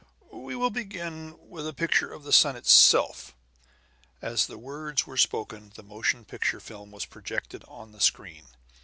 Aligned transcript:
"We 0.33 0.55
will 0.55 0.71
begin 0.71 1.37
with 1.47 1.67
a 1.67 1.73
picture 1.75 2.11
of 2.11 2.23
the 2.23 2.33
sun 2.33 2.55
herself." 2.55 3.35
As 4.19 4.47
the 4.47 4.57
words 4.57 5.05
were 5.05 5.15
spoken, 5.15 5.71
a 5.77 5.83
motion 5.83 6.25
picture 6.25 6.59
film 6.59 6.89
was 6.89 7.05
projected 7.05 7.63
on 7.67 7.91
the 7.91 8.01
screen. 8.01 8.47